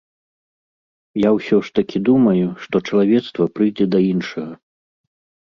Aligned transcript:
Я 1.27 1.33
ўсё 1.37 1.59
ж 1.67 1.73
такі 1.79 1.97
думаю, 2.09 2.47
што 2.65 2.75
чалавецтва 2.89 3.43
прыйдзе 3.61 3.85
да 3.95 3.99
іншага. 4.11 4.51